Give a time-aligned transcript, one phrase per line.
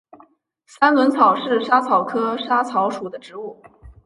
[0.65, 3.61] 三轮草是莎草科莎草属的植物。